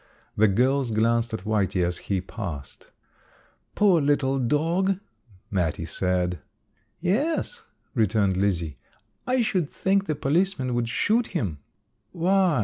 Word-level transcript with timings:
The 0.35 0.47
girls 0.47 0.89
glanced 0.89 1.31
at 1.31 1.43
Whitey 1.45 1.85
as 1.85 1.99
he 2.09 2.21
passed. 2.21 2.89
"Poor 3.75 4.01
little 4.01 4.39
dog!" 4.39 4.97
Mattie 5.51 5.85
said. 5.85 6.39
"Yes," 6.99 7.61
returned 7.93 8.35
Lizzie, 8.35 8.77
"I 9.27 9.41
should 9.41 9.69
think 9.69 10.05
the 10.07 10.15
policeman 10.15 10.73
would 10.73 10.89
shoot 10.89 11.27
him." 11.37 11.59
"Why?" 12.13 12.59